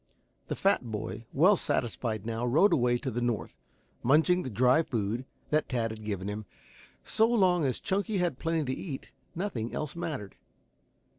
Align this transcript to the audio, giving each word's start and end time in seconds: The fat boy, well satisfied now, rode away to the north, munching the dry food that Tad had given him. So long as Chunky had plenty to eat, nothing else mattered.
The 0.47 0.55
fat 0.55 0.83
boy, 0.89 1.25
well 1.31 1.55
satisfied 1.55 2.25
now, 2.25 2.43
rode 2.43 2.73
away 2.73 2.97
to 2.97 3.11
the 3.11 3.21
north, 3.21 3.55
munching 4.01 4.41
the 4.41 4.49
dry 4.49 4.81
food 4.81 5.25
that 5.51 5.69
Tad 5.69 5.91
had 5.91 6.03
given 6.03 6.27
him. 6.27 6.47
So 7.03 7.27
long 7.27 7.65
as 7.65 7.79
Chunky 7.79 8.17
had 8.17 8.39
plenty 8.39 8.73
to 8.73 8.81
eat, 8.81 9.11
nothing 9.35 9.75
else 9.75 9.95
mattered. 9.95 10.33